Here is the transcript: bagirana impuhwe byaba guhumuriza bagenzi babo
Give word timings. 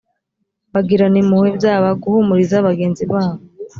bagirana 0.73 1.17
impuhwe 1.23 1.49
byaba 1.57 1.89
guhumuriza 2.03 2.57
bagenzi 2.67 3.03
babo 3.11 3.37